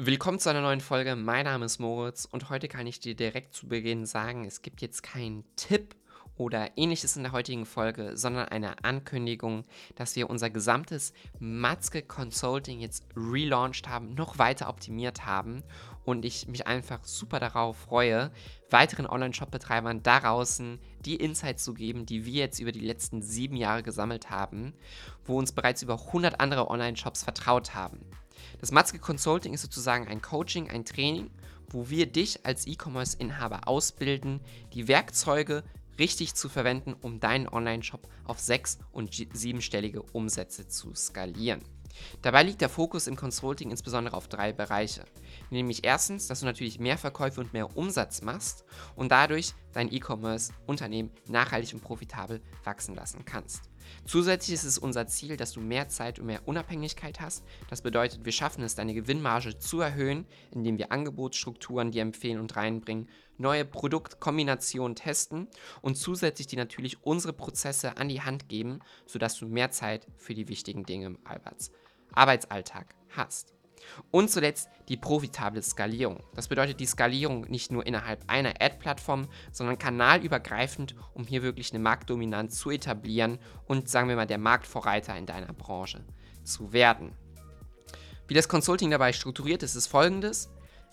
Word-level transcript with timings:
Willkommen 0.00 0.38
zu 0.38 0.48
einer 0.48 0.60
neuen 0.60 0.80
Folge. 0.80 1.16
Mein 1.16 1.44
Name 1.44 1.64
ist 1.64 1.80
Moritz 1.80 2.24
und 2.24 2.50
heute 2.50 2.68
kann 2.68 2.86
ich 2.86 3.00
dir 3.00 3.16
direkt 3.16 3.52
zu 3.52 3.66
Beginn 3.66 4.06
sagen, 4.06 4.44
es 4.44 4.62
gibt 4.62 4.80
jetzt 4.80 5.02
keinen 5.02 5.42
Tipp 5.56 5.96
oder 6.36 6.70
ähnliches 6.76 7.16
in 7.16 7.24
der 7.24 7.32
heutigen 7.32 7.66
Folge, 7.66 8.16
sondern 8.16 8.46
eine 8.46 8.84
Ankündigung, 8.84 9.64
dass 9.96 10.14
wir 10.14 10.30
unser 10.30 10.50
gesamtes 10.50 11.12
Matzke 11.40 12.02
Consulting 12.02 12.78
jetzt 12.78 13.06
relaunched 13.16 13.88
haben, 13.88 14.14
noch 14.14 14.38
weiter 14.38 14.68
optimiert 14.68 15.26
haben 15.26 15.64
und 16.04 16.24
ich 16.24 16.46
mich 16.46 16.68
einfach 16.68 17.02
super 17.02 17.40
darauf 17.40 17.76
freue, 17.76 18.30
weiteren 18.70 19.08
Online-Shop-Betreibern 19.08 20.04
da 20.04 20.20
draußen 20.20 20.78
die 21.00 21.16
Insights 21.16 21.64
zu 21.64 21.74
geben, 21.74 22.06
die 22.06 22.24
wir 22.24 22.42
jetzt 22.42 22.60
über 22.60 22.70
die 22.70 22.86
letzten 22.86 23.20
sieben 23.20 23.56
Jahre 23.56 23.82
gesammelt 23.82 24.30
haben, 24.30 24.74
wo 25.24 25.36
uns 25.36 25.50
bereits 25.50 25.82
über 25.82 25.94
100 25.94 26.38
andere 26.38 26.70
Online-Shops 26.70 27.24
vertraut 27.24 27.74
haben. 27.74 27.98
Das 28.60 28.72
Matzke 28.72 28.98
Consulting 28.98 29.54
ist 29.54 29.62
sozusagen 29.62 30.08
ein 30.08 30.22
Coaching, 30.22 30.70
ein 30.70 30.84
Training, 30.84 31.30
wo 31.70 31.90
wir 31.90 32.06
dich 32.06 32.44
als 32.46 32.66
E-Commerce-Inhaber 32.66 33.68
ausbilden, 33.68 34.40
die 34.72 34.88
Werkzeuge 34.88 35.64
richtig 35.98 36.34
zu 36.34 36.48
verwenden, 36.48 36.94
um 36.94 37.20
deinen 37.20 37.48
Online-Shop 37.48 38.08
auf 38.24 38.38
sechs- 38.38 38.78
und 38.92 39.14
siebenstellige 39.32 40.02
Umsätze 40.02 40.68
zu 40.68 40.94
skalieren. 40.94 41.62
Dabei 42.22 42.44
liegt 42.44 42.60
der 42.60 42.68
Fokus 42.68 43.06
im 43.06 43.16
Consulting 43.16 43.70
insbesondere 43.70 44.16
auf 44.16 44.28
drei 44.28 44.52
Bereiche. 44.52 45.04
Nämlich 45.50 45.84
erstens, 45.84 46.28
dass 46.28 46.40
du 46.40 46.46
natürlich 46.46 46.78
mehr 46.78 46.98
Verkäufe 46.98 47.40
und 47.40 47.52
mehr 47.52 47.76
Umsatz 47.76 48.22
machst 48.22 48.64
und 48.94 49.10
dadurch 49.10 49.54
dein 49.72 49.92
E-Commerce-Unternehmen 49.92 51.10
nachhaltig 51.26 51.74
und 51.74 51.82
profitabel 51.82 52.40
wachsen 52.64 52.94
lassen 52.94 53.24
kannst. 53.24 53.68
Zusätzlich 54.04 54.54
ist 54.54 54.64
es 54.64 54.78
unser 54.78 55.06
Ziel, 55.06 55.36
dass 55.36 55.52
du 55.52 55.60
mehr 55.60 55.88
Zeit 55.88 56.18
und 56.18 56.26
mehr 56.26 56.46
Unabhängigkeit 56.46 57.20
hast. 57.20 57.44
Das 57.68 57.82
bedeutet, 57.82 58.24
wir 58.24 58.32
schaffen 58.32 58.62
es, 58.64 58.74
deine 58.74 58.94
Gewinnmarge 58.94 59.58
zu 59.58 59.80
erhöhen, 59.80 60.26
indem 60.50 60.78
wir 60.78 60.92
Angebotsstrukturen 60.92 61.90
dir 61.90 62.02
empfehlen 62.02 62.40
und 62.40 62.56
reinbringen, 62.56 63.08
neue 63.36 63.64
Produktkombinationen 63.64 64.96
testen 64.96 65.48
und 65.82 65.96
zusätzlich 65.96 66.46
dir 66.46 66.58
natürlich 66.58 67.04
unsere 67.04 67.32
Prozesse 67.32 67.96
an 67.96 68.08
die 68.08 68.22
Hand 68.22 68.48
geben, 68.48 68.80
sodass 69.06 69.38
du 69.38 69.46
mehr 69.46 69.70
Zeit 69.70 70.06
für 70.16 70.34
die 70.34 70.48
wichtigen 70.48 70.84
Dinge 70.84 71.06
im 71.06 71.18
Arbeitsalltag 72.12 72.94
hast. 73.10 73.57
Und 74.10 74.30
zuletzt 74.30 74.68
die 74.88 74.96
profitable 74.96 75.62
Skalierung. 75.62 76.22
Das 76.34 76.48
bedeutet 76.48 76.80
die 76.80 76.86
Skalierung 76.86 77.42
nicht 77.48 77.72
nur 77.72 77.86
innerhalb 77.86 78.24
einer 78.26 78.54
Ad-Plattform, 78.60 79.28
sondern 79.52 79.78
kanalübergreifend, 79.78 80.94
um 81.14 81.26
hier 81.26 81.42
wirklich 81.42 81.72
eine 81.72 81.82
Marktdominanz 81.82 82.58
zu 82.58 82.70
etablieren 82.70 83.38
und 83.66 83.88
sagen 83.88 84.08
wir 84.08 84.16
mal 84.16 84.26
der 84.26 84.38
Marktvorreiter 84.38 85.16
in 85.16 85.26
deiner 85.26 85.52
Branche 85.52 86.04
zu 86.44 86.72
werden. 86.72 87.12
Wie 88.26 88.34
das 88.34 88.48
Consulting 88.48 88.90
dabei 88.90 89.12
strukturiert 89.12 89.62
ist, 89.62 89.74
ist 89.74 89.86
folgendes. 89.86 90.50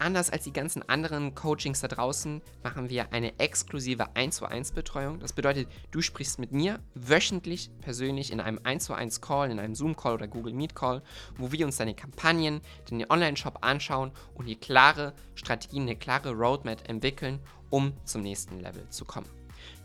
Anders 0.00 0.30
als 0.30 0.44
die 0.44 0.52
ganzen 0.52 0.88
anderen 0.88 1.34
Coachings 1.34 1.80
da 1.80 1.88
draußen 1.88 2.40
machen 2.62 2.88
wir 2.88 3.12
eine 3.12 3.36
exklusive 3.40 4.14
1 4.14 4.36
zu 4.36 4.46
1 4.46 4.70
Betreuung. 4.70 5.18
Das 5.18 5.32
bedeutet, 5.32 5.68
du 5.90 6.00
sprichst 6.02 6.38
mit 6.38 6.52
mir 6.52 6.78
wöchentlich 6.94 7.70
persönlich 7.80 8.30
in 8.30 8.40
einem 8.40 8.60
1 8.62 8.84
zu 8.84 8.94
1 8.94 9.20
Call, 9.20 9.50
in 9.50 9.58
einem 9.58 9.74
Zoom 9.74 9.96
Call 9.96 10.14
oder 10.14 10.28
Google 10.28 10.52
Meet 10.52 10.76
Call, 10.76 11.02
wo 11.36 11.50
wir 11.50 11.66
uns 11.66 11.78
deine 11.78 11.94
Kampagnen, 11.94 12.60
den 12.88 13.10
Online-Shop 13.10 13.58
anschauen 13.62 14.12
und 14.34 14.46
die 14.46 14.56
klare 14.56 15.14
Strategien, 15.34 15.82
eine 15.82 15.96
klare 15.96 16.32
Roadmap 16.32 16.88
entwickeln, 16.88 17.40
um 17.68 17.92
zum 18.04 18.22
nächsten 18.22 18.60
Level 18.60 18.88
zu 18.90 19.04
kommen. 19.04 19.28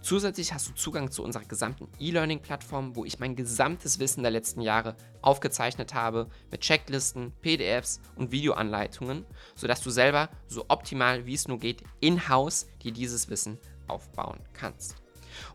Zusätzlich 0.02 0.53
hast 0.53 0.69
du 0.69 0.73
Zugang 0.73 1.11
zu 1.11 1.23
unserer 1.23 1.45
gesamten 1.45 1.88
E-Learning-Plattform, 1.99 2.95
wo 2.95 3.05
ich 3.05 3.19
mein 3.19 3.35
gesamtes 3.35 3.99
Wissen 3.99 4.21
der 4.21 4.31
letzten 4.31 4.61
Jahre 4.61 4.95
aufgezeichnet 5.21 5.93
habe 5.93 6.27
mit 6.52 6.61
Checklisten, 6.61 7.31
PDFs 7.41 8.02
und 8.15 8.31
Videoanleitungen, 8.31 9.25
sodass 9.55 9.81
du 9.81 9.89
selber 9.89 10.30
so 10.47 10.65
optimal 10.67 11.25
wie 11.25 11.33
es 11.33 11.47
nur 11.47 11.59
geht 11.59 11.83
in-house 12.02 12.67
dir 12.83 12.91
dieses 12.91 13.30
Wissen 13.30 13.57
aufbauen 13.88 14.39
kannst. 14.53 14.95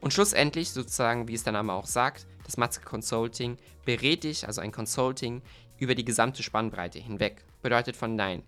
Und 0.01 0.13
schlussendlich, 0.13 0.71
sozusagen, 0.71 1.29
wie 1.29 1.35
es 1.35 1.45
der 1.45 1.53
Name 1.53 1.73
auch 1.73 1.87
sagt, 1.87 2.27
das 2.45 2.57
Matzke 2.57 2.85
Consulting 2.85 3.59
berät 3.85 4.25
dich, 4.25 4.47
also 4.47 4.61
ein 4.61 4.73
Consulting, 4.73 5.43
über 5.79 5.95
die 5.95 6.05
gesamte 6.05 6.43
Spannbreite 6.43 6.99
hinweg. 6.99 7.45
Bedeutet 7.63 7.97
von 7.97 8.17
deinem 8.17 8.43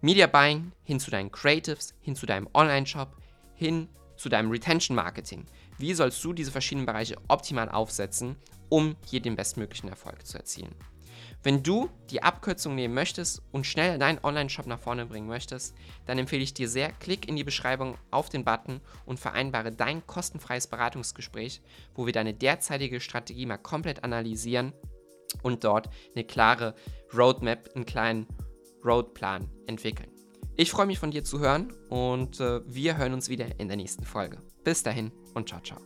Media 0.00 0.26
Buying 0.26 0.72
hin 0.84 1.00
zu 1.00 1.10
deinen 1.10 1.30
Creatives, 1.30 1.94
hin 2.00 2.16
zu 2.16 2.26
deinem 2.26 2.48
Online-Shop, 2.54 3.16
hin 3.54 3.88
zu 4.18 4.28
deinem 4.28 4.50
Retention 4.50 4.94
Marketing. 4.94 5.46
Wie 5.78 5.94
sollst 5.94 6.22
du 6.22 6.32
diese 6.32 6.50
verschiedenen 6.50 6.86
Bereiche 6.86 7.16
optimal 7.28 7.70
aufsetzen, 7.70 8.36
um 8.68 8.96
hier 9.06 9.20
den 9.20 9.36
bestmöglichen 9.36 9.88
Erfolg 9.88 10.26
zu 10.26 10.36
erzielen? 10.36 10.74
Wenn 11.42 11.62
du 11.62 11.88
die 12.10 12.22
Abkürzung 12.22 12.74
nehmen 12.74 12.94
möchtest 12.94 13.42
und 13.52 13.64
schnell 13.64 13.98
deinen 13.98 14.22
Online-Shop 14.22 14.66
nach 14.66 14.80
vorne 14.80 15.06
bringen 15.06 15.28
möchtest, 15.28 15.74
dann 16.04 16.18
empfehle 16.18 16.42
ich 16.42 16.52
dir 16.52 16.68
sehr, 16.68 16.90
klick 16.92 17.28
in 17.28 17.36
die 17.36 17.44
Beschreibung 17.44 17.96
auf 18.10 18.28
den 18.28 18.44
Button 18.44 18.80
und 19.06 19.20
vereinbare 19.20 19.70
dein 19.70 20.04
kostenfreies 20.06 20.66
Beratungsgespräch, 20.66 21.62
wo 21.94 22.06
wir 22.06 22.12
deine 22.12 22.34
derzeitige 22.34 23.00
Strategie 23.00 23.46
mal 23.46 23.56
komplett 23.56 24.02
analysieren 24.02 24.72
und 25.42 25.62
dort 25.62 25.88
eine 26.14 26.24
klare 26.24 26.74
Roadmap, 27.16 27.70
einen 27.74 27.86
kleinen 27.86 28.26
Roadplan 28.84 29.48
entwickeln. 29.66 30.17
Ich 30.60 30.72
freue 30.72 30.86
mich 30.86 30.98
von 30.98 31.12
dir 31.12 31.22
zu 31.22 31.38
hören 31.38 31.72
und 31.88 32.40
äh, 32.40 32.60
wir 32.66 32.96
hören 32.96 33.12
uns 33.12 33.28
wieder 33.28 33.60
in 33.60 33.68
der 33.68 33.76
nächsten 33.76 34.02
Folge. 34.02 34.42
Bis 34.64 34.82
dahin 34.82 35.12
und 35.34 35.48
ciao, 35.48 35.60
ciao. 35.60 35.78